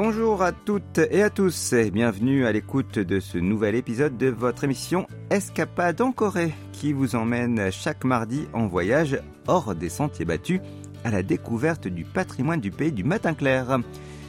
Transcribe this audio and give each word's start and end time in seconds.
Bonjour 0.00 0.44
à 0.44 0.52
toutes 0.52 1.00
et 1.10 1.24
à 1.24 1.28
tous 1.28 1.72
et 1.72 1.90
bienvenue 1.90 2.46
à 2.46 2.52
l'écoute 2.52 3.00
de 3.00 3.18
ce 3.18 3.36
nouvel 3.36 3.74
épisode 3.74 4.16
de 4.16 4.28
votre 4.28 4.62
émission 4.62 5.08
Escapade 5.28 6.00
en 6.00 6.12
Corée 6.12 6.54
qui 6.70 6.92
vous 6.92 7.16
emmène 7.16 7.72
chaque 7.72 8.04
mardi 8.04 8.46
en 8.52 8.68
voyage 8.68 9.20
hors 9.48 9.74
des 9.74 9.88
sentiers 9.88 10.24
battus 10.24 10.60
à 11.02 11.10
la 11.10 11.24
découverte 11.24 11.88
du 11.88 12.04
patrimoine 12.04 12.60
du 12.60 12.70
pays 12.70 12.92
du 12.92 13.02
matin 13.02 13.34
clair. 13.34 13.80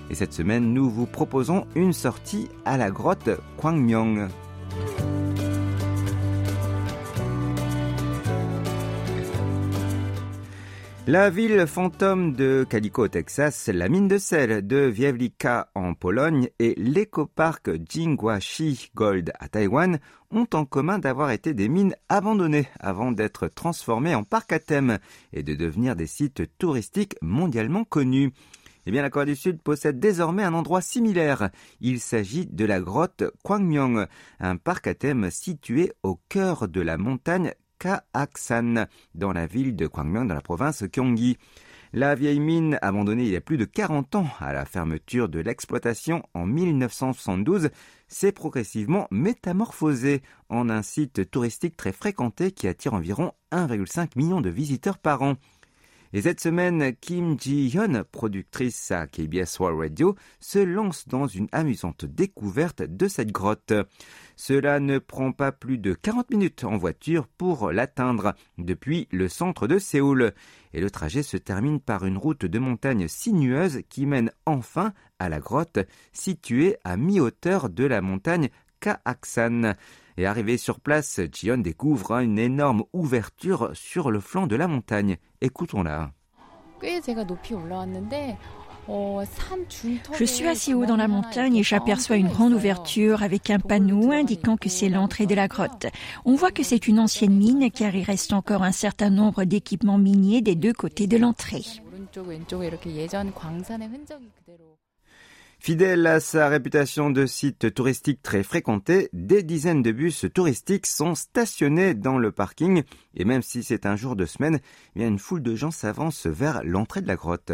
Et 0.10 0.16
cette 0.16 0.34
semaine, 0.34 0.74
nous 0.74 0.90
vous 0.90 1.06
proposons 1.06 1.68
une 1.76 1.94
sortie 1.94 2.50
à 2.66 2.76
la 2.76 2.90
grotte 2.90 3.30
Kwangmyong. 3.58 4.28
La 11.12 11.32
ville 11.32 11.66
fantôme 11.66 12.34
de 12.34 12.64
Calico 12.70 13.06
au 13.06 13.08
Texas, 13.08 13.68
la 13.74 13.90
mine 13.90 14.08
de 14.08 14.20
sel 14.20 14.68
de 14.68 14.92
Wiewlicka 14.92 15.72
en 15.74 15.96
Pologne 15.96 16.50
et 16.60 16.76
l'écoparc 16.78 17.68
Gold 18.94 19.34
à 19.40 19.48
Taïwan 19.48 19.98
ont 20.30 20.46
en 20.54 20.66
commun 20.66 21.00
d'avoir 21.00 21.32
été 21.32 21.56
des 21.56 21.68
mines 21.68 21.96
abandonnées 22.10 22.68
avant 22.80 23.12
d'être 23.12 23.48
transformées 23.48 24.14
en 24.14 24.24
parc 24.24 24.54
à 24.54 24.60
thème 24.60 25.00
et 25.34 25.42
de 25.42 25.56
devenir 25.56 25.96
des 25.96 26.06
sites 26.06 26.44
touristiques 26.60 27.16
mondialement 27.24 27.86
connus. 27.86 28.32
Eh 28.86 28.92
bien, 28.92 29.02
la 29.02 29.10
Corée 29.10 29.26
du 29.26 29.36
Sud 29.36 29.64
possède 29.64 30.00
désormais 30.00 30.44
un 30.44 30.54
endroit 30.54 30.82
similaire. 30.82 31.50
Il 31.82 32.02
s'agit 32.02 32.46
de 32.46 32.66
la 32.66 32.80
grotte 32.80 33.24
Kwangmyong, 33.44 34.06
un 34.40 34.58
parc 34.58 34.86
à 34.86 34.94
thème 34.94 35.32
situé 35.32 35.92
au 36.04 36.20
cœur 36.30 36.68
de 36.68 36.82
la 36.82 37.00
montagne 37.00 37.56
Kaaksan, 37.80 38.88
dans 39.16 39.32
la 39.32 39.48
ville 39.48 39.76
de 39.76 39.88
Kwangmyong, 39.88 40.28
dans 40.28 40.36
la 40.36 40.42
province 40.42 40.84
Gyeonggi. 40.84 41.38
La 41.92 42.14
vieille 42.14 42.40
mine, 42.40 42.78
abandonnée 42.84 43.24
il 43.24 43.32
y 43.32 43.36
a 43.36 43.42
plus 43.42 43.58
de 43.58 43.66
40 43.66 44.14
ans 44.14 44.28
à 44.40 44.54
la 44.54 44.66
fermeture 44.66 45.28
de 45.28 45.40
l'exploitation 45.40 46.22
en 46.36 46.46
1972, 46.46 47.72
s'est 48.08 48.32
progressivement 48.32 49.08
métamorphosée 49.10 50.22
en 50.50 50.70
un 50.70 50.84
site 50.84 51.32
touristique 51.32 51.76
très 51.76 51.92
fréquenté 51.92 52.52
qui 52.52 52.68
attire 52.68 52.94
environ 52.94 53.32
1,5 53.52 54.10
million 54.18 54.40
de 54.40 54.52
visiteurs 54.52 55.00
par 55.00 55.24
an. 55.24 55.36
Et 56.12 56.24
cette 56.24 56.40
semaine, 56.40 56.96
Kim 57.00 57.40
Ji-hyun, 57.40 58.04
productrice 58.04 58.90
à 58.90 59.06
KBS 59.06 59.60
World 59.60 59.80
Radio, 59.80 60.16
se 60.40 60.58
lance 60.58 61.08
dans 61.08 61.28
une 61.28 61.48
amusante 61.52 62.04
découverte 62.04 62.82
de 62.82 63.08
cette 63.08 63.32
grotte. 63.32 63.74
Cela 64.36 64.80
ne 64.80 64.98
prend 64.98 65.32
pas 65.32 65.52
plus 65.52 65.78
de 65.78 65.94
40 65.94 66.32
minutes 66.32 66.64
en 66.64 66.78
voiture 66.78 67.28
pour 67.28 67.72
l'atteindre 67.72 68.34
depuis 68.58 69.08
le 69.12 69.30
centre 69.30 69.68
de 69.68 69.78
Séoul. 69.78 70.34
Et 70.74 70.82
le 70.82 70.90
trajet 70.90 71.22
se 71.22 71.38
termine 71.38 71.80
par 71.80 72.04
une 72.06 72.18
route 72.18 72.46
de 72.46 72.60
montagne 72.60 73.08
sinueuse 73.08 73.82
qui 73.88 74.08
mène 74.08 74.32
enfin 74.48 74.94
à 75.20 75.30
la 75.30 75.40
grotte 75.40 75.78
située 76.12 76.78
à 76.84 76.98
mi-hauteur 76.98 77.70
de 77.70 77.84
la 77.84 78.02
montagne 78.02 78.50
Kaaksan. 78.80 79.76
Et 80.20 80.26
arrivé 80.26 80.58
sur 80.58 80.82
place, 80.82 81.22
Jion 81.32 81.60
découvre 81.60 82.12
une 82.20 82.38
énorme 82.38 82.84
ouverture 82.92 83.72
sur 83.74 84.12
le 84.12 84.20
flanc 84.20 84.48
de 84.48 84.58
la 84.58 84.68
montagne. 84.68 85.16
Écoutons-la. 85.40 86.12
Je 90.20 90.26
suis 90.26 90.48
assez 90.48 90.74
haut 90.74 90.86
dans 90.86 90.98
la 90.98 91.08
montagne 91.08 91.56
et 91.56 91.64
j'aperçois 91.64 92.18
une 92.18 92.28
grande 92.28 92.52
ouverture 92.52 93.24
avec 93.24 93.50
un 93.50 93.60
panneau 93.60 94.12
indiquant 94.12 94.58
que 94.58 94.68
c'est 94.68 94.90
l'entrée 94.90 95.26
de 95.26 95.36
la 95.36 95.48
grotte. 95.48 95.86
On 96.26 96.36
voit 96.36 96.52
que 96.52 96.64
c'est 96.64 96.90
une 96.90 97.00
ancienne 97.00 97.38
mine 97.38 97.72
car 97.72 97.96
il 97.96 98.04
reste 98.04 98.34
encore 98.34 98.64
un 98.64 98.74
certain 98.74 99.10
nombre 99.10 99.46
d'équipements 99.46 99.98
miniers 99.98 100.42
des 100.42 100.56
deux 100.56 100.74
côtés 100.74 101.08
de 101.08 101.16
l'entrée. 101.16 101.64
Fidèle 105.62 106.08
à 106.08 106.22
sa 106.22 106.48
réputation 106.48 107.10
de 107.10 107.26
site 107.26 107.74
touristique 107.74 108.24
très 108.24 108.44
fréquenté, 108.44 109.10
des 109.12 109.44
dizaines 109.44 109.82
de 109.82 109.92
bus 109.92 110.26
touristiques 110.34 110.86
sont 110.86 111.16
stationnés 111.16 111.94
dans 111.94 112.18
le 112.18 112.32
parking 112.32 112.84
et 113.14 113.26
même 113.26 113.42
si 113.42 113.62
c'est 113.64 113.86
un 113.86 113.98
jour 113.98 114.16
de 114.16 114.26
semaine, 114.26 114.60
bien 114.96 115.10
une 115.10 115.20
foule 115.20 115.44
de 115.44 115.56
gens 115.56 115.70
s'avance 115.70 116.28
vers 116.28 116.64
l'entrée 116.64 117.02
de 117.02 117.08
la 117.08 117.18
grotte. 117.18 117.52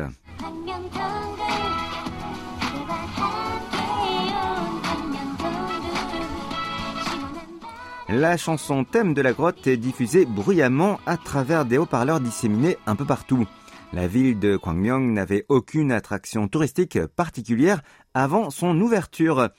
La 8.07 8.37
chanson 8.37 8.83
thème 8.83 9.15
de 9.15 9.21
la 9.23 9.33
grotte 9.33 9.65
est 9.65 9.77
diffusée 9.77 10.27
bruyamment 10.27 10.99
à 11.07 11.17
travers 11.17 11.65
des 11.65 11.79
haut-parleurs 11.79 12.19
disséminés 12.19 12.77
un 12.85 12.95
peu 12.95 13.03
partout. 13.03 13.47
La 13.93 14.07
ville 14.07 14.39
de 14.39 14.57
Kwangmyong 14.57 15.13
n'avait 15.13 15.45
aucune 15.47 15.91
attraction 15.91 16.47
touristique 16.47 16.99
particulière 17.15 17.81
avant 18.13 18.49
son 18.49 18.79
ouverture. 18.81 19.49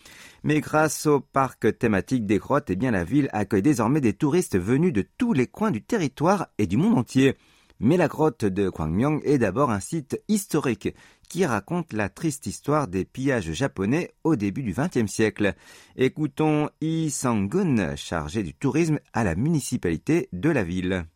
Mais 0.43 0.61
grâce 0.61 1.07
au 1.07 1.21
parc 1.21 1.79
thématique 1.79 2.27
des 2.27 2.39
grottes, 2.39 2.71
eh 2.71 2.77
bien, 2.77 2.91
la 2.91 3.05
ville 3.05 3.31
accueille 3.33 3.63
désormais 3.63 4.01
des 4.01 4.13
touristes 4.13 4.59
venus 4.59 4.93
de 4.93 5.07
tous 5.17 5.33
les 5.33 5.47
coins 5.47 5.71
du 5.71 5.83
territoire 5.83 6.49
et 6.59 6.67
du 6.67 6.77
monde 6.77 6.99
entier. 6.99 7.37
Mais 7.81 7.97
la 7.97 8.09
grotte 8.09 8.45
de 8.45 8.69
Kwangmyong 8.69 9.21
est 9.25 9.39
d'abord 9.39 9.71
un 9.71 9.81
site 9.81 10.21
historique 10.29 10.95
qui 11.29 11.45
raconte 11.45 11.93
la 11.93 12.09
triste 12.09 12.47
histoire 12.47 12.89
des 12.89 13.05
pillages 13.05 13.53
japonais 13.53 14.15
au 14.25 14.37
début 14.37 14.63
du 14.63 14.73
XXe 14.73 15.11
siècle. 15.11 15.55
Écoutons 15.97 16.71
Yi 16.81 17.11
Sang-gun, 17.11 17.97
chargé 17.97 18.43
du 18.43 18.55
tourisme 18.55 18.99
à 19.13 19.25
la 19.25 19.35
municipalité 19.35 20.29
de 20.33 20.51
la 20.51 20.63
ville. 20.63 21.07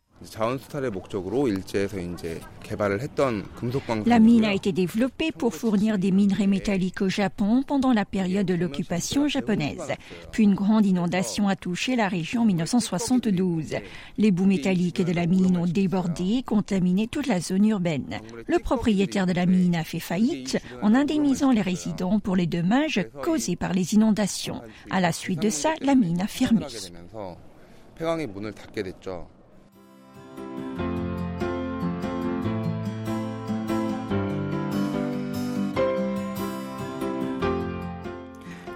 La 4.05 4.19
mine 4.19 4.45
a 4.45 4.53
été 4.53 4.71
développée 4.71 5.31
pour 5.31 5.55
fournir 5.55 5.97
des 5.97 6.11
minerais 6.11 6.45
métalliques 6.45 7.01
au 7.01 7.09
Japon 7.09 7.63
pendant 7.65 7.91
la 7.91 8.05
période 8.05 8.45
de 8.45 8.53
l'occupation 8.53 9.27
japonaise. 9.27 9.91
Puis 10.31 10.43
une 10.43 10.53
grande 10.53 10.85
inondation 10.85 11.47
a 11.47 11.55
touché 11.55 11.95
la 11.95 12.07
région 12.07 12.43
en 12.43 12.45
1972. 12.45 13.75
Les 14.17 14.31
bouts 14.31 14.45
métalliques 14.45 15.03
de 15.03 15.11
la 15.11 15.25
mine 15.25 15.57
ont 15.57 15.65
débordé 15.65 16.37
et 16.37 16.43
contaminé 16.43 17.07
toute 17.07 17.27
la 17.27 17.39
zone 17.39 17.67
urbaine. 17.67 18.19
Le 18.45 18.59
propriétaire 18.59 19.25
de 19.25 19.33
la 19.33 19.47
mine 19.47 19.75
a 19.75 19.83
fait 19.83 19.99
faillite 19.99 20.59
en 20.83 20.93
indemnisant 20.93 21.51
les 21.51 21.61
résidents 21.61 22.19
pour 22.19 22.35
les 22.35 22.47
dommages 22.47 23.07
causés 23.23 23.55
par 23.55 23.73
les 23.73 23.95
inondations. 23.95 24.61
À 24.91 25.01
la 25.01 25.11
suite 25.11 25.41
de 25.41 25.49
ça, 25.49 25.73
la 25.81 25.95
mine 25.95 26.21
a 26.21 26.27
fermé. 26.27 26.65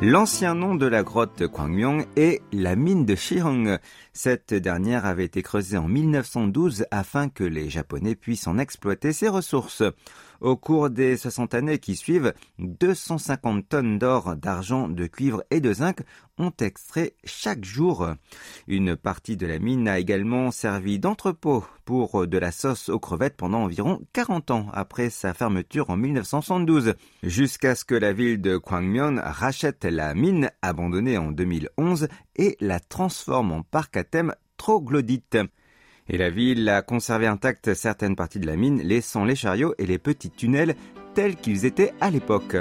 L'ancien 0.08 0.54
nom 0.54 0.76
de 0.76 0.86
la 0.86 1.02
grotte 1.02 1.48
Kwangmyong 1.48 2.06
est 2.16 2.44
la 2.54 2.76
mine 2.76 3.06
de 3.06 3.16
Shihong. 3.16 3.80
Cette 4.14 4.54
dernière 4.54 5.08
avait 5.08 5.26
été 5.26 5.42
creusée 5.42 5.78
en 5.78 5.88
1912 5.88 6.86
afin 6.92 7.28
que 7.28 7.44
les 7.44 7.72
Japonais 7.72 8.14
puissent 8.14 8.46
en 8.46 8.60
exploiter 8.60 9.14
ses 9.14 9.30
ressources. 9.30 9.82
Au 10.42 10.56
cours 10.56 10.90
des 10.90 11.18
60 11.18 11.54
années 11.54 11.80
qui 11.80 11.96
suivent, 11.96 12.34
250 12.60 13.70
tonnes 13.70 13.98
d'or, 13.98 14.36
d'argent, 14.36 14.88
de 14.88 15.06
cuivre 15.08 15.44
et 15.52 15.60
de 15.60 15.74
zinc 15.74 16.02
ont 16.38 16.54
extrait 16.60 17.14
chaque 17.24 17.64
jour. 17.64 18.08
Une 18.68 18.96
partie 18.96 19.38
de 19.38 19.48
la 19.48 19.60
mine 19.60 19.88
a 19.88 20.00
également 20.00 20.52
servi 20.52 21.00
d'entrepôt 21.00 21.66
pour 21.86 22.28
de 22.28 22.38
la 22.38 22.52
sauce 22.52 22.90
aux 22.90 23.00
crevettes 23.00 23.38
pendant 23.38 23.64
environ 23.64 24.02
40 24.14 24.52
ans 24.52 24.68
après 24.74 25.10
sa 25.10 25.34
fermeture 25.34 25.90
en 25.90 25.98
1972, 25.98 26.96
jusqu'à 27.24 27.76
ce 27.76 27.86
que 27.86 27.96
la 27.96 28.14
ville 28.14 28.42
de 28.42 28.58
Kwangmyeon 28.58 29.22
rachète 29.24 29.86
la 29.86 30.14
mine 30.14 30.50
abandonnée 30.62 31.18
en 31.18 31.32
2011 31.32 32.08
et 32.36 32.58
la 32.60 32.80
transforme 32.80 33.52
en 33.52 33.64
parc 33.64 33.98
à 33.98 34.04
thème 34.04 34.34
troglodyte. 34.58 35.38
Et 36.08 36.18
la 36.18 36.30
ville 36.30 36.70
a 36.70 36.82
conservé 36.82 37.28
intactes 37.28 37.74
certaines 37.74 38.16
parties 38.16 38.40
de 38.40 38.46
la 38.46 38.56
mine, 38.56 38.82
laissant 38.82 39.26
les 39.26 39.36
chariots 39.36 39.74
et 39.78 39.86
les 39.86 39.98
petits 39.98 40.30
tunnels 40.30 40.76
tels 41.14 41.36
qu'ils 41.36 41.66
étaient 41.66 41.94
à 42.00 42.12
l'époque. 42.12 42.58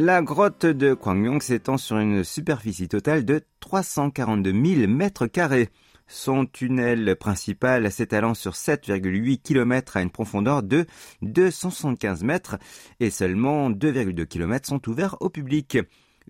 La 0.00 0.22
grotte 0.22 0.64
de 0.64 0.94
Kwangmyong 0.94 1.42
s'étend 1.42 1.76
sur 1.76 1.98
une 1.98 2.22
superficie 2.22 2.86
totale 2.86 3.24
de 3.24 3.42
342 3.58 4.52
000 4.52 4.88
mètres 4.88 5.26
carrés. 5.26 5.70
Son 6.06 6.46
tunnel 6.46 7.16
principal 7.16 7.90
s'étalant 7.90 8.34
sur 8.34 8.52
7,8 8.52 9.42
km 9.42 9.96
à 9.96 10.02
une 10.02 10.10
profondeur 10.10 10.62
de 10.62 10.86
275 11.22 12.22
mètres 12.22 12.58
et 13.00 13.10
seulement 13.10 13.70
2,2 13.70 14.24
km 14.26 14.68
sont 14.68 14.88
ouverts 14.88 15.16
au 15.18 15.30
public. 15.30 15.78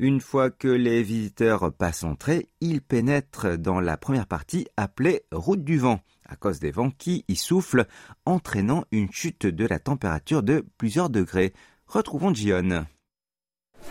Une 0.01 0.21
fois 0.21 0.53
que 0.53 0.69
les 0.69 1.03
visiteurs 1.03 1.73
passent 1.73 2.05
l'entrée, 2.05 2.47
ils 2.61 2.81
pénètrent 2.81 3.59
dans 3.59 3.81
la 3.81 3.97
première 3.97 4.29
partie 4.29 4.69
appelée 4.77 5.25
route 5.33 5.65
du 5.65 5.77
vent, 5.77 5.99
à 6.25 6.37
cause 6.37 6.61
des 6.61 6.71
vents 6.71 6.93
qui 6.93 7.25
y 7.27 7.35
soufflent, 7.35 7.85
entraînant 8.25 8.85
une 8.93 9.11
chute 9.11 9.47
de 9.47 9.67
la 9.67 9.81
température 9.81 10.45
de 10.45 10.65
plusieurs 10.79 11.11
degrés. 11.11 11.53
Retrouvons 11.89 12.33
Gion. 12.33 12.87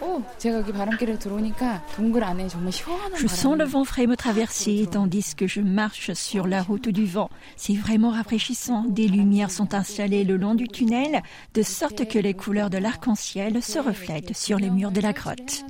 Oh, 0.02 0.22
Je 3.18 3.28
sens 3.28 3.58
le 3.58 3.64
vent 3.64 3.84
frais 3.84 4.08
me 4.08 4.16
traverser 4.16 4.88
tandis 4.92 5.36
que 5.36 5.48
je 5.48 5.62
marche 5.62 6.14
sur 6.14 6.48
la 6.48 6.62
route 6.62 6.90
du 6.90 7.06
vent. 7.06 7.30
C'est 7.56 7.76
vraiment 7.76 8.12
rafraîchissant. 8.12 8.86
Des 8.88 9.08
lumières 9.08 9.52
sont 9.52 9.74
installées 9.74 10.24
le 10.24 10.38
long 10.38 10.56
du 10.56 10.68
tunnel 10.68 11.24
de 11.54 11.62
sorte 11.64 12.08
que 12.08 12.20
les 12.20 12.34
couleurs 12.34 12.70
de 12.70 12.78
l'arc-en-ciel 12.78 13.64
se 13.64 13.80
reflètent 13.80 14.36
sur 14.36 14.60
les 14.60 14.70
murs 14.70 14.92
de 14.92 15.02
la 15.02 15.14
grotte. 15.14 15.66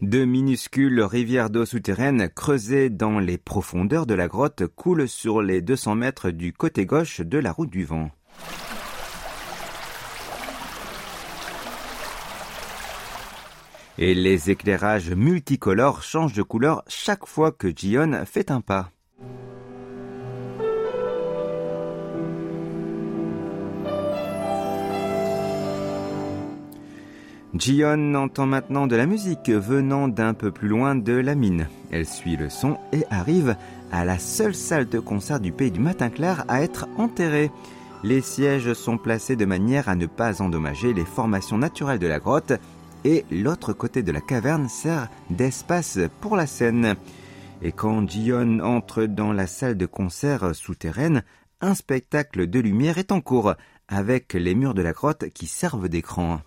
De 0.00 0.24
minuscules 0.24 1.00
rivières 1.02 1.50
d'eau 1.50 1.64
souterraine 1.64 2.28
creusées 2.28 2.90
dans 2.90 3.20
les 3.20 3.38
profondeurs 3.38 4.06
de 4.06 4.14
la 4.14 4.26
grotte 4.26 4.66
coulent 4.66 5.08
sur 5.08 5.42
les 5.42 5.60
200 5.60 5.94
mètres 5.94 6.30
du 6.30 6.52
côté 6.52 6.86
gauche 6.86 7.20
de 7.20 7.38
la 7.38 7.52
route 7.52 7.70
du 7.70 7.84
vent. 7.84 8.10
Et 13.98 14.14
les 14.14 14.50
éclairages 14.50 15.10
multicolores 15.10 16.02
changent 16.02 16.32
de 16.32 16.42
couleur 16.42 16.82
chaque 16.88 17.26
fois 17.26 17.52
que 17.52 17.68
Jion 17.68 18.24
fait 18.24 18.50
un 18.50 18.60
pas. 18.60 18.90
Jion 27.54 28.14
entend 28.14 28.46
maintenant 28.46 28.86
de 28.86 28.96
la 28.96 29.04
musique 29.04 29.50
venant 29.50 30.08
d'un 30.08 30.32
peu 30.32 30.50
plus 30.50 30.68
loin 30.68 30.94
de 30.94 31.12
la 31.12 31.34
mine. 31.34 31.68
Elle 31.90 32.06
suit 32.06 32.36
le 32.36 32.48
son 32.48 32.78
et 32.92 33.04
arrive 33.10 33.56
à 33.92 34.06
la 34.06 34.18
seule 34.18 34.54
salle 34.54 34.88
de 34.88 34.98
concert 34.98 35.38
du 35.38 35.52
pays 35.52 35.70
du 35.70 35.80
matin 35.80 36.08
clair 36.08 36.46
à 36.48 36.62
être 36.62 36.88
enterrée. 36.96 37.50
Les 38.04 38.22
sièges 38.22 38.72
sont 38.72 38.96
placés 38.96 39.36
de 39.36 39.44
manière 39.44 39.90
à 39.90 39.96
ne 39.96 40.06
pas 40.06 40.40
endommager 40.40 40.94
les 40.94 41.04
formations 41.04 41.58
naturelles 41.58 41.98
de 41.98 42.06
la 42.06 42.18
grotte 42.18 42.54
et 43.04 43.24
l'autre 43.30 43.72
côté 43.72 44.02
de 44.02 44.12
la 44.12 44.20
caverne 44.20 44.68
sert 44.68 45.08
d'espace 45.30 45.98
pour 46.20 46.36
la 46.36 46.46
scène. 46.46 46.96
Et 47.62 47.72
quand 47.72 48.08
Jion 48.08 48.60
entre 48.60 49.04
dans 49.04 49.32
la 49.32 49.46
salle 49.46 49.76
de 49.76 49.86
concert 49.86 50.54
souterraine, 50.54 51.22
un 51.60 51.74
spectacle 51.74 52.48
de 52.48 52.58
lumière 52.58 52.98
est 52.98 53.12
en 53.12 53.20
cours 53.20 53.54
avec 53.88 54.34
les 54.34 54.54
murs 54.54 54.74
de 54.74 54.82
la 54.82 54.92
grotte 54.92 55.28
qui 55.30 55.46
servent 55.46 55.88
d'écran. 55.88 56.40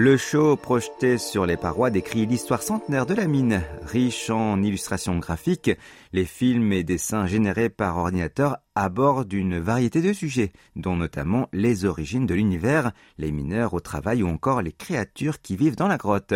Le 0.00 0.16
show 0.16 0.54
projeté 0.54 1.18
sur 1.18 1.44
les 1.44 1.56
parois 1.56 1.90
décrit 1.90 2.24
l'histoire 2.24 2.62
centenaire 2.62 3.04
de 3.04 3.14
la 3.14 3.26
mine. 3.26 3.64
Riche 3.82 4.30
en 4.30 4.62
illustrations 4.62 5.18
graphiques, 5.18 5.72
les 6.12 6.24
films 6.24 6.72
et 6.72 6.84
dessins 6.84 7.26
générés 7.26 7.68
par 7.68 7.96
ordinateur 7.96 8.58
abordent 8.76 9.32
une 9.32 9.58
variété 9.58 10.00
de 10.00 10.12
sujets, 10.12 10.52
dont 10.76 10.94
notamment 10.94 11.48
les 11.52 11.84
origines 11.84 12.26
de 12.26 12.34
l'univers, 12.36 12.92
les 13.18 13.32
mineurs 13.32 13.74
au 13.74 13.80
travail 13.80 14.22
ou 14.22 14.28
encore 14.28 14.62
les 14.62 14.70
créatures 14.70 15.42
qui 15.42 15.56
vivent 15.56 15.74
dans 15.74 15.88
la 15.88 15.96
grotte. 15.96 16.34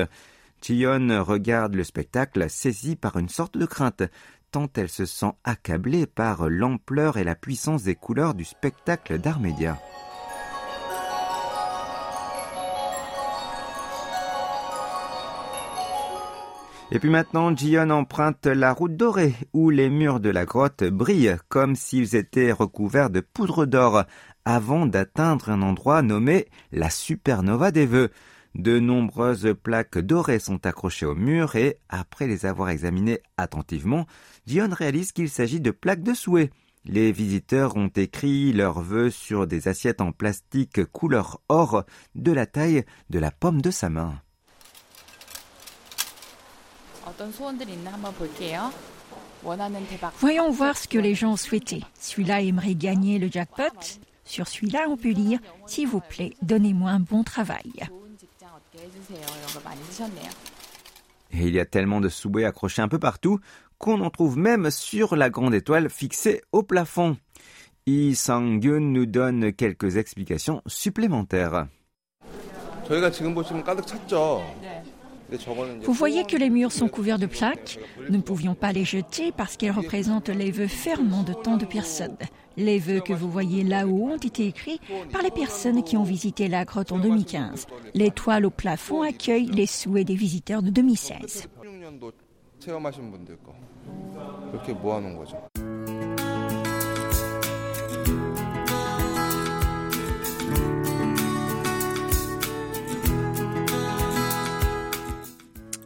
Chion 0.61 1.23
regarde 1.23 1.76
le 1.76 1.85
spectacle 1.85 2.50
saisi 2.50 2.97
par 2.97 3.17
une 3.17 3.29
sorte 3.29 3.56
de 3.56 3.67
crainte, 3.67 4.03
tant 4.50 4.67
elle 4.75 4.88
se 4.88 5.06
sent 5.06 5.35
accablée 5.44 6.06
par 6.06 6.49
l'ampleur 6.49 7.17
et 7.17 7.23
la 7.23 7.37
puissance 7.37 7.85
des 7.85 7.94
couleurs 7.94 8.35
du 8.35 8.44
spectacle 8.44 9.20
d'art 9.20 9.38
Et 16.94 16.99
puis 16.99 17.09
maintenant, 17.09 17.56
Jion 17.56 17.89
emprunte 17.89 18.44
la 18.44 18.75
route 18.75 18.99
dorée, 18.99 19.35
où 19.55 19.71
les 19.71 19.89
murs 19.89 20.21
de 20.21 20.29
la 20.29 20.44
grotte 20.44 20.85
brillent 20.85 21.39
comme 21.49 21.75
s'ils 21.75 22.17
étaient 22.17 22.53
recouverts 22.53 23.09
de 23.09 23.21
poudre 23.21 23.65
d'or, 23.65 24.05
avant 24.44 24.85
d'atteindre 24.85 25.49
un 25.49 25.62
endroit 25.62 26.03
nommé 26.03 26.49
la 26.71 26.91
supernova 26.91 27.71
des 27.71 27.87
vœux. 27.87 28.11
De 28.55 28.79
nombreuses 28.79 29.55
plaques 29.62 29.97
dorées 29.97 30.39
sont 30.39 30.67
accrochées 30.67 31.06
au 31.06 31.15
mur 31.15 31.56
et, 31.56 31.79
après 31.89 32.27
les 32.27 32.44
avoir 32.44 32.69
examinées 32.69 33.21
attentivement, 33.38 34.06
Jion 34.47 34.69
réalise 34.71 35.12
qu'il 35.12 35.31
s'agit 35.31 35.62
de 35.62 35.71
plaques 35.71 36.03
de 36.03 36.12
souhait. 36.12 36.50
Les 36.85 37.11
visiteurs 37.11 37.75
ont 37.75 37.88
écrit 37.97 38.53
leurs 38.53 38.83
vœux 38.83 39.09
sur 39.09 39.47
des 39.47 39.67
assiettes 39.67 40.03
en 40.03 40.12
plastique 40.12 40.85
couleur 40.93 41.41
or 41.49 41.85
de 42.15 42.33
la 42.33 42.45
taille 42.45 42.85
de 43.09 43.19
la 43.19 43.31
pomme 43.31 43.62
de 43.62 43.71
sa 43.71 43.88
main. 43.88 44.21
Voyons 50.21 50.51
voir 50.51 50.77
ce 50.77 50.89
que 50.89 50.99
les 50.99 51.15
gens 51.15 51.37
souhaitaient. 51.37 51.83
Celui-là 52.01 52.43
aimerait 52.43 52.75
gagner 52.75 53.19
le 53.19 53.29
jackpot. 53.31 54.01
Sur 54.25 54.47
celui-là, 54.47 54.87
on 54.89 54.97
peut 54.97 55.15
dire 55.15 55.41
S'il 55.67 55.89
vous 55.89 56.01
plaît, 56.01 56.35
donnez-moi 56.43 56.91
un 56.91 57.01
bon 57.01 57.25
travail. 57.25 57.73
Et 61.33 61.47
il 61.47 61.55
y 61.55 61.61
a 61.61 61.65
tellement 61.65 62.01
de 62.01 62.09
souhaits 62.09 62.47
accrochés 62.47 62.83
un 62.83 62.89
peu 62.89 62.99
partout 62.99 63.41
qu'on 63.79 64.01
en 64.01 64.11
trouve 64.11 64.39
même 64.39 64.71
sur 64.71 65.17
la 65.17 65.29
grande 65.29 65.55
étoile 65.55 65.91
fixée 65.91 66.43
au 66.53 66.63
plafond. 66.63 67.17
Yi 67.87 68.15
Sang-gyun 68.15 68.79
nous 68.79 69.07
donne 69.07 69.53
quelques 69.53 69.97
explications 69.97 70.63
supplémentaires. 70.67 71.67
Vous 75.82 75.93
voyez 75.93 76.25
que 76.25 76.37
les 76.37 76.50
murs 76.50 76.73
sont 76.73 76.88
couverts 76.88 77.19
de 77.19 77.26
plaques. 77.26 77.79
Nous 78.08 78.17
ne 78.17 78.23
pouvions 78.23 78.55
pas 78.55 78.73
les 78.73 78.84
jeter 78.84 79.32
parce 79.32 79.56
qu'elles 79.56 79.73
représentent 79.73 80.29
les 80.29 80.50
vœux 80.50 80.69
ferments 80.69 81.23
de 81.23 81.32
tant 81.32 81.56
de 81.56 81.64
personnes. 81.64 82.17
Les 82.56 82.79
vœux 82.79 83.00
que 83.00 83.12
vous 83.12 83.31
voyez 83.31 83.64
là-haut 83.64 84.11
ont 84.11 84.17
été 84.17 84.46
écrits 84.46 84.81
par 85.11 85.23
les 85.23 85.31
personnes 85.31 85.82
qui 85.82 85.96
ont 85.96 86.02
visité 86.02 86.49
la 86.49 86.64
grotte 86.64 86.93
en 86.93 86.99
2015. 86.99 87.67
L'étoile 87.94 88.46
au 88.46 88.50
plafond 88.50 89.02
accueille 89.02 89.46
les 89.46 89.67
souhaits 89.67 90.06
des 90.06 90.14
visiteurs 90.14 90.62
de 90.62 90.70
2016. 90.70 91.49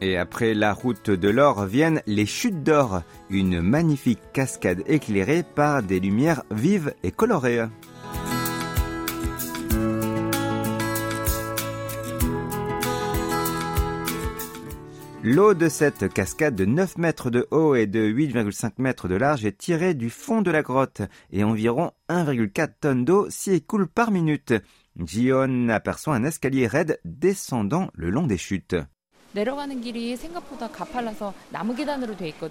Et 0.01 0.17
après 0.17 0.53
la 0.53 0.73
route 0.73 1.09
de 1.09 1.29
l'or 1.29 1.65
viennent 1.65 2.01
les 2.05 2.27
chutes 2.27 2.63
d'or, 2.63 3.01
une 3.29 3.61
magnifique 3.61 4.21
cascade 4.31 4.83
éclairée 4.85 5.43
par 5.43 5.81
des 5.81 5.99
lumières 5.99 6.43
vives 6.51 6.93
et 7.03 7.11
colorées. 7.11 7.65
L'eau 15.23 15.53
de 15.53 15.67
cette 15.67 16.13
cascade 16.13 16.55
de 16.55 16.63
9 16.63 16.99
mètres 16.99 17.29
de 17.29 17.47
haut 17.51 17.75
et 17.75 17.87
de 17.87 17.99
8,5 17.99 18.73
mètres 18.77 19.07
de 19.07 19.15
large 19.15 19.45
est 19.45 19.57
tirée 19.57 19.93
du 19.93 20.09
fond 20.09 20.41
de 20.41 20.51
la 20.51 20.61
grotte 20.61 21.01
et 21.31 21.43
environ 21.43 21.91
1,4 22.07 22.69
tonnes 22.79 23.03
d'eau 23.03 23.27
s'y 23.29 23.51
écoule 23.51 23.87
par 23.87 24.11
minute. 24.11 24.53
Gion 24.95 25.69
aperçoit 25.69 26.15
un 26.15 26.23
escalier 26.23 26.67
raide 26.67 26.99
descendant 27.03 27.89
le 27.93 28.09
long 28.09 28.25
des 28.27 28.37
chutes. 28.37 28.75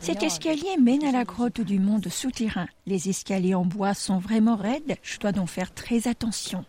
Cet 0.00 0.22
escalier 0.22 0.76
mène 0.80 1.04
à 1.04 1.12
la 1.12 1.24
grotte 1.24 1.60
du 1.60 1.78
monde 1.78 2.08
souterrain. 2.08 2.66
Les 2.86 3.08
escaliers 3.08 3.54
en 3.54 3.64
bois 3.64 3.94
sont 3.94 4.18
vraiment 4.18 4.56
raides, 4.56 4.96
je 5.02 5.18
dois 5.18 5.32
donc 5.32 5.48
faire 5.48 5.72
très 5.72 6.08
attention. 6.08 6.64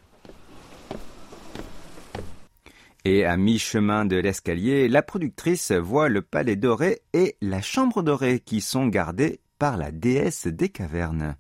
Et 3.05 3.23
à 3.23 3.37
mi-chemin 3.37 4.05
de 4.05 4.17
l'escalier, 4.17 4.89
la 4.89 5.01
productrice 5.01 5.71
voit 5.71 6.09
le 6.09 6.21
palais 6.21 6.57
doré 6.57 7.01
et 7.13 7.37
la 7.41 7.61
chambre 7.61 8.03
dorée 8.03 8.39
qui 8.39 8.59
sont 8.59 8.87
gardés 8.87 9.39
par 9.59 9.77
la 9.77 9.91
déesse 9.91 10.47
des 10.47 10.69
cavernes. 10.69 11.37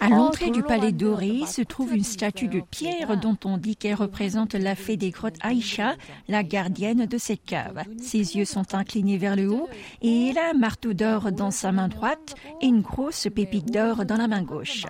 À 0.00 0.08
l'entrée 0.08 0.50
du 0.50 0.62
palais 0.62 0.92
doré 0.92 1.40
se 1.46 1.62
trouve 1.62 1.92
une 1.92 2.04
statue 2.04 2.46
de 2.46 2.60
pierre 2.60 3.18
dont 3.18 3.36
on 3.44 3.58
dit 3.58 3.74
qu'elle 3.74 3.94
représente 3.96 4.54
la 4.54 4.76
fée 4.76 4.96
des 4.96 5.10
grottes 5.10 5.38
Aïcha, 5.40 5.96
la 6.28 6.44
gardienne 6.44 7.06
de 7.06 7.18
cette 7.18 7.44
cave. 7.44 7.82
Ses 7.98 8.36
yeux 8.36 8.44
sont 8.44 8.74
inclinés 8.74 9.18
vers 9.18 9.34
le 9.34 9.50
haut 9.50 9.68
et 10.02 10.28
elle 10.28 10.38
a 10.38 10.50
un 10.50 10.58
marteau 10.58 10.92
d'or 10.92 11.32
dans 11.32 11.50
sa 11.50 11.72
main 11.72 11.88
droite 11.88 12.36
et 12.60 12.66
une 12.66 12.82
grosse 12.82 13.26
pépite 13.34 13.72
d'or 13.72 14.04
dans 14.04 14.16
la 14.16 14.28
main 14.28 14.42
gauche. 14.42 14.84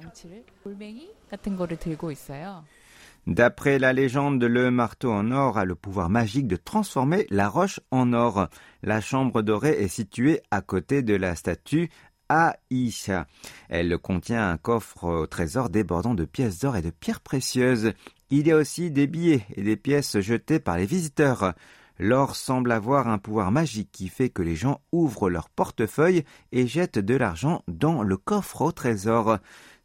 D'après 3.26 3.80
la 3.80 3.92
légende, 3.92 4.44
le 4.44 4.70
marteau 4.70 5.10
en 5.10 5.32
or 5.32 5.58
a 5.58 5.64
le 5.64 5.74
pouvoir 5.74 6.08
magique 6.08 6.46
de 6.46 6.54
transformer 6.54 7.26
la 7.30 7.48
roche 7.48 7.80
en 7.90 8.12
or. 8.12 8.48
La 8.84 9.00
chambre 9.00 9.42
dorée 9.42 9.82
est 9.82 9.88
située 9.88 10.40
à 10.52 10.60
côté 10.60 11.02
de 11.02 11.14
la 11.14 11.34
statue 11.34 11.90
Aïcha. 12.28 13.26
Elle 13.68 13.98
contient 13.98 14.48
un 14.48 14.56
coffre 14.56 15.04
au 15.04 15.26
trésor 15.26 15.70
débordant 15.70 16.14
de 16.14 16.24
pièces 16.24 16.60
d'or 16.60 16.76
et 16.76 16.82
de 16.82 16.90
pierres 16.90 17.20
précieuses. 17.20 17.92
Il 18.30 18.46
y 18.46 18.52
a 18.52 18.56
aussi 18.56 18.92
des 18.92 19.08
billets 19.08 19.44
et 19.54 19.62
des 19.62 19.76
pièces 19.76 20.20
jetées 20.20 20.60
par 20.60 20.76
les 20.76 20.86
visiteurs. 20.86 21.54
L'or 21.98 22.36
semble 22.36 22.72
avoir 22.72 23.08
un 23.08 23.18
pouvoir 23.18 23.50
magique 23.50 23.90
qui 23.90 24.08
fait 24.08 24.28
que 24.28 24.42
les 24.42 24.54
gens 24.54 24.82
ouvrent 24.92 25.30
leur 25.30 25.48
portefeuille 25.48 26.24
et 26.52 26.66
jettent 26.66 26.98
de 26.98 27.14
l'argent 27.14 27.62
dans 27.68 28.02
le 28.02 28.16
coffre 28.16 28.62
au 28.62 28.72
trésor. 28.72 29.38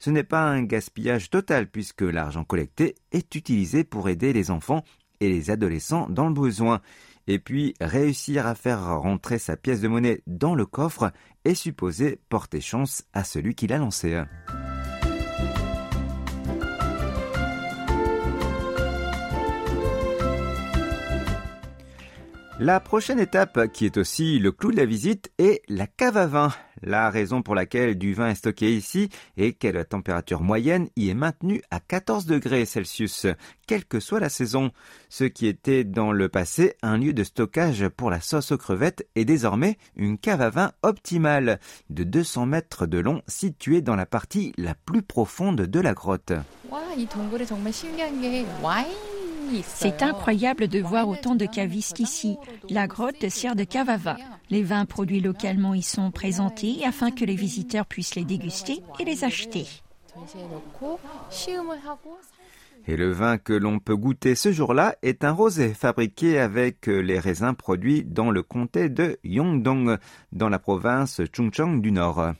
Ce 0.04 0.10
n'est 0.10 0.24
pas 0.24 0.42
un 0.42 0.64
gaspillage 0.64 1.30
total 1.30 1.70
puisque 1.70 2.02
l'argent 2.02 2.44
collecté 2.44 2.96
est 3.12 3.36
utilisé 3.36 3.84
pour 3.84 4.10
aider 4.10 4.34
les 4.34 4.50
enfants 4.50 4.84
et 5.20 5.30
les 5.30 5.52
adolescents 5.52 6.08
dans 6.10 6.28
le 6.28 6.34
besoin. 6.34 6.82
Et 7.28 7.38
puis, 7.38 7.76
réussir 7.80 8.48
à 8.48 8.56
faire 8.56 9.00
rentrer 9.00 9.38
sa 9.38 9.56
pièce 9.58 9.80
de 9.80 9.88
monnaie 9.88 10.24
dans 10.26 10.56
le 10.56 10.66
coffre 10.66 11.12
est 11.46 11.54
supposé 11.54 12.20
porter 12.30 12.62
chance 12.62 13.04
à 13.14 13.24
celui 13.24 13.54
qui 13.54 13.68
l'a 13.68 13.78
lancé. 13.78 14.20
La 22.60 22.80
prochaine 22.80 23.20
étape, 23.20 23.72
qui 23.72 23.86
est 23.86 23.98
aussi 23.98 24.40
le 24.40 24.52
clou 24.52 24.72
de 24.72 24.78
la 24.78 24.86
visite, 24.86 25.32
est 25.38 25.62
la 25.70 25.86
cave 25.86 26.18
à 26.18 26.26
vin. 26.26 26.52
La 26.84 27.10
raison 27.10 27.42
pour 27.42 27.56
laquelle 27.56 27.98
du 27.98 28.14
vin 28.14 28.30
est 28.30 28.36
stocké 28.36 28.76
ici 28.76 29.10
est 29.38 29.54
que 29.54 29.68
la 29.68 29.86
température 29.86 30.42
moyenne 30.42 30.90
y 30.96 31.10
est 31.10 31.14
maintenue 31.14 31.62
à 31.70 31.80
14 31.80 32.26
degrés 32.26 32.66
Celsius, 32.66 33.28
quelle 33.68 33.86
que 33.86 34.00
soit 34.00 34.20
la 34.20 34.30
saison. 34.30 34.72
Ce 35.10 35.24
qui 35.24 35.48
était 35.48 35.84
dans 35.84 36.12
le 36.12 36.30
passé 36.30 36.76
un 36.82 36.98
lieu 36.98 37.14
de 37.14 37.24
stockage 37.24 37.88
pour 37.90 38.10
la 38.10 38.22
sauce 38.22 38.52
aux 38.52 38.58
crevettes 38.58 39.08
est 39.16 39.26
désormais 39.26 39.78
une 39.96 40.18
cave 40.18 40.42
à 40.42 40.50
vin 40.50 40.72
optimale, 40.82 41.60
de 41.90 42.04
200 42.04 42.46
mètres 42.48 42.86
de 42.86 42.98
long, 42.98 43.22
située 43.28 43.82
dans 43.82 43.96
la 43.96 44.06
partie 44.06 44.54
la 44.58 44.76
plus 44.76 45.02
profonde 45.02 45.62
de 45.62 45.80
la 45.80 45.94
grotte. 45.94 46.34
C'est 49.64 50.04
incroyable 50.04 50.68
de 50.68 50.80
voir 50.80 51.08
autant 51.08 51.36
de 51.36 51.46
cavistes 51.46 52.00
ici. 52.00 52.38
La 52.70 52.88
grotte 52.88 53.22
de 53.22 53.90
à 53.90 53.98
vin. 53.98 54.18
Les 54.50 54.64
vins 54.64 54.86
produits 54.86 55.22
localement 55.22 55.74
y 55.74 55.82
sont 55.82 56.12
présentés 56.12 56.80
afin 56.86 57.12
que 57.12 57.26
les 57.26 57.36
visiteurs 57.36 57.86
puissent 57.86 58.16
les 58.16 58.26
déguster 58.26 58.82
et 59.00 59.06
les 59.06 59.24
acheter. 59.24 59.66
Et 62.88 62.98
le 62.98 63.12
vin 63.12 63.38
que 63.38 63.54
l'on 63.54 63.80
peut 63.80 63.96
goûter 63.96 64.36
ce 64.36 64.52
jour-là 64.52 64.96
est 65.02 65.24
un 65.24 65.32
rosé 65.32 65.74
fabriqué 65.74 66.40
avec 66.40 66.88
les 66.88 67.20
raisins 67.20 67.54
produits 67.54 68.04
dans 68.04 68.32
le 68.32 68.42
comté 68.44 68.90
de 68.90 69.18
Yongdong, 69.24 69.98
dans 70.32 70.50
la 70.50 70.60
province 70.60 71.22
Chungcheong 71.32 71.82
du 71.82 71.92
Nord. 71.92 72.34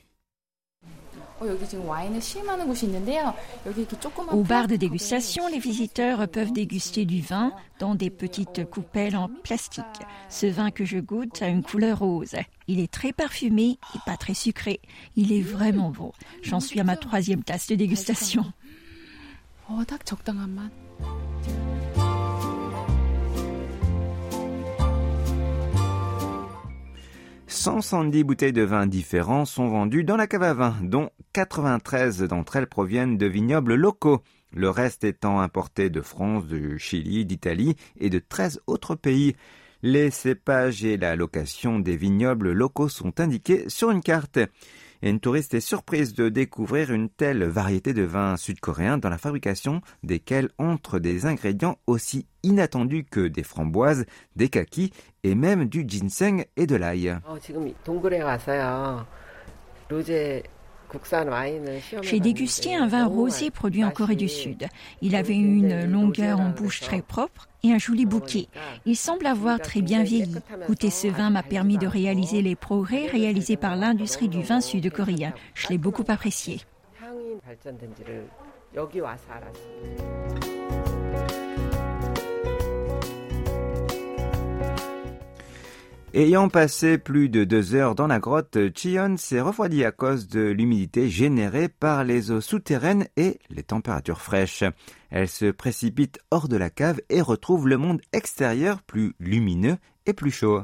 Au 4.32 4.42
bar 4.42 4.68
de 4.68 4.76
dégustation, 4.76 5.48
les 5.48 5.58
visiteurs 5.58 6.28
peuvent 6.28 6.52
déguster 6.52 7.04
du 7.04 7.20
vin 7.20 7.52
dans 7.78 7.94
des 7.94 8.10
petites 8.10 8.68
coupelles 8.70 9.16
en 9.16 9.28
plastique. 9.28 9.84
Ce 10.28 10.46
vin 10.46 10.70
que 10.70 10.84
je 10.84 10.98
goûte 10.98 11.42
a 11.42 11.48
une 11.48 11.62
couleur 11.62 11.98
rose. 11.98 12.36
Il 12.68 12.80
est 12.80 12.92
très 12.92 13.12
parfumé 13.12 13.78
et 13.94 13.98
pas 14.06 14.16
très 14.16 14.34
sucré. 14.34 14.80
Il 15.16 15.32
est 15.32 15.42
vraiment 15.42 15.90
bon. 15.90 16.12
J'en 16.42 16.60
suis 16.60 16.80
à 16.80 16.84
ma 16.84 16.96
troisième 16.96 17.42
tasse 17.42 17.66
de 17.68 17.74
dégustation. 17.74 18.44
170 27.62 28.24
bouteilles 28.24 28.52
de 28.52 28.62
vin 28.62 28.88
différents 28.88 29.44
sont 29.44 29.68
vendues 29.68 30.02
dans 30.02 30.16
la 30.16 30.26
cave 30.26 30.42
à 30.42 30.52
vin, 30.52 30.74
dont 30.82 31.10
93 31.32 32.22
d'entre 32.22 32.56
elles 32.56 32.66
proviennent 32.66 33.16
de 33.16 33.26
vignobles 33.26 33.76
locaux, 33.76 34.24
le 34.52 34.68
reste 34.68 35.04
étant 35.04 35.38
importé 35.38 35.88
de 35.88 36.00
France, 36.00 36.44
du 36.48 36.80
Chili, 36.80 37.24
d'Italie 37.24 37.76
et 38.00 38.10
de 38.10 38.18
13 38.18 38.62
autres 38.66 38.96
pays. 38.96 39.36
Les 39.84 40.10
cépages 40.10 40.84
et 40.84 40.96
la 40.96 41.14
location 41.14 41.78
des 41.78 41.96
vignobles 41.96 42.50
locaux 42.50 42.88
sont 42.88 43.20
indiqués 43.20 43.68
sur 43.68 43.92
une 43.92 44.02
carte 44.02 44.40
et 45.02 45.10
une 45.10 45.20
touriste 45.20 45.54
est 45.54 45.60
surprise 45.60 46.14
de 46.14 46.28
découvrir 46.28 46.92
une 46.92 47.08
telle 47.08 47.44
variété 47.44 47.92
de 47.92 48.02
vins 48.02 48.36
sud-coréens 48.36 48.98
dans 48.98 49.10
la 49.10 49.18
fabrication 49.18 49.80
desquels 50.02 50.50
entrent 50.58 50.98
des 50.98 51.26
ingrédients 51.26 51.78
aussi 51.86 52.26
inattendus 52.42 53.04
que 53.04 53.26
des 53.26 53.42
framboises, 53.42 54.06
des 54.36 54.48
kakis 54.48 54.92
et 55.24 55.34
même 55.34 55.66
du 55.66 55.84
ginseng 55.86 56.44
et 56.56 56.66
de 56.66 56.76
l'ail. 56.76 57.16
J'ai 62.02 62.20
dégusté 62.20 62.74
un 62.74 62.86
vin 62.86 63.06
rosé 63.06 63.50
produit 63.50 63.84
en 63.84 63.90
Corée 63.90 64.16
du 64.16 64.28
Sud. 64.28 64.68
Il 65.00 65.16
avait 65.16 65.34
une 65.34 65.90
longueur 65.90 66.40
en 66.40 66.50
bouche 66.50 66.80
très 66.80 67.02
propre 67.02 67.48
et 67.62 67.72
un 67.72 67.78
joli 67.78 68.06
bouquet. 68.06 68.48
Il 68.86 68.96
semble 68.96 69.26
avoir 69.26 69.60
très 69.60 69.82
bien 69.82 70.02
vieilli. 70.02 70.34
Goûter 70.66 70.90
ce 70.90 71.08
vin 71.08 71.30
m'a 71.30 71.42
permis 71.42 71.78
de 71.78 71.86
réaliser 71.86 72.42
les 72.42 72.56
progrès 72.56 73.06
réalisés 73.06 73.56
par 73.56 73.76
l'industrie 73.76 74.28
du 74.28 74.42
vin 74.42 74.60
sud-coréen. 74.60 75.32
Je 75.54 75.68
l'ai 75.68 75.78
beaucoup 75.78 76.04
apprécié. 76.08 76.60
Ayant 86.14 86.50
passé 86.50 86.98
plus 86.98 87.30
de 87.30 87.44
deux 87.44 87.74
heures 87.74 87.94
dans 87.94 88.06
la 88.06 88.18
grotte, 88.18 88.58
Chion 88.74 89.16
s'est 89.16 89.40
refroidi 89.40 89.82
à 89.82 89.92
cause 89.92 90.28
de 90.28 90.42
l'humidité 90.42 91.08
générée 91.08 91.68
par 91.68 92.04
les 92.04 92.30
eaux 92.30 92.42
souterraines 92.42 93.06
et 93.16 93.38
les 93.48 93.62
températures 93.62 94.20
fraîches. 94.20 94.64
Elle 95.14 95.28
se 95.28 95.44
précipite 95.50 96.18
hors 96.30 96.48
de 96.48 96.56
la 96.56 96.70
cave 96.70 96.98
et 97.10 97.20
retrouve 97.20 97.68
le 97.68 97.76
monde 97.76 98.00
extérieur 98.14 98.80
plus 98.80 99.14
lumineux 99.20 99.76
et 100.06 100.14
plus 100.14 100.30
chaud. 100.30 100.62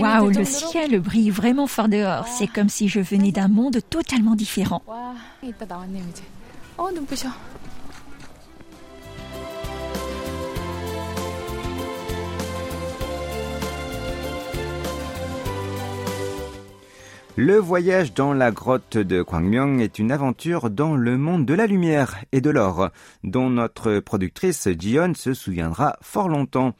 Waouh, 0.00 0.30
le 0.30 0.44
ciel 0.44 1.00
brille 1.00 1.30
vraiment 1.30 1.66
fort 1.66 1.88
dehors. 1.88 2.28
C'est 2.28 2.46
comme 2.46 2.68
si 2.68 2.86
je 2.86 3.00
venais 3.00 3.32
d'un 3.32 3.48
monde 3.48 3.78
totalement 3.90 4.36
différent. 4.36 4.80
Le 17.36 17.56
voyage 17.56 18.14
dans 18.14 18.32
la 18.32 18.52
grotte 18.52 18.96
de 18.96 19.20
Kwangmyong 19.20 19.80
est 19.80 19.98
une 19.98 20.12
aventure 20.12 20.70
dans 20.70 20.94
le 20.94 21.18
monde 21.18 21.44
de 21.44 21.54
la 21.54 21.66
lumière 21.66 22.16
et 22.30 22.40
de 22.40 22.48
l'or, 22.48 22.90
dont 23.24 23.50
notre 23.50 23.98
productrice 23.98 24.68
Jion 24.78 25.14
se 25.14 25.34
souviendra 25.34 25.96
fort 26.00 26.28
longtemps. 26.28 26.74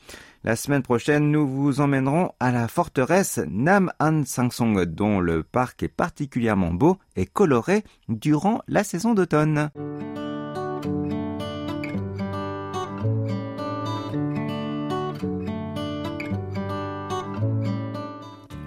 La 0.45 0.55
semaine 0.55 0.83
prochaine, 0.83 1.33
nous 1.33 1.49
vous 1.49 1.81
emmènerons 1.81 2.31
à 2.39 2.53
la 2.53 2.69
forteresse 2.69 3.41
Nam 3.49 3.91
An 3.99 4.23
Sangsong, 4.25 4.85
dont 4.85 5.19
le 5.19 5.43
parc 5.43 5.83
est 5.83 5.89
particulièrement 5.89 6.73
beau 6.73 6.99
et 7.17 7.27
coloré 7.27 7.83
durant 8.09 8.61
la 8.69 8.85
saison 8.85 9.13
d'automne. 9.13 9.71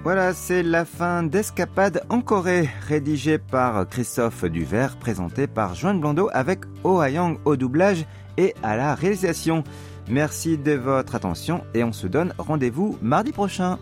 Voilà, 0.08 0.34
c'est 0.34 0.64
la 0.64 0.86
fin 0.86 1.22
d'Escapade 1.22 2.02
en 2.08 2.22
Corée, 2.22 2.70
rédigée 2.88 3.38
par 3.38 3.86
Christophe 3.90 4.46
Duvert, 4.46 4.96
présenté 4.96 5.48
par 5.48 5.76
Joanne 5.76 6.00
Blondeau 6.00 6.30
avec 6.32 6.62
Oh 6.86 7.02
Hayang 7.02 7.38
au 7.44 7.58
doublage 7.58 8.06
et 8.38 8.56
à 8.64 8.78
la 8.78 8.96
réalisation. 8.96 9.66
Merci 10.10 10.58
de 10.58 10.72
votre 10.72 11.16
attention 11.16 11.62
et 11.74 11.84
on 11.84 11.92
se 11.92 12.08
donne 12.08 12.34
rendez-vous 12.38 12.98
mardi 13.02 13.34
prochain. 13.34 13.80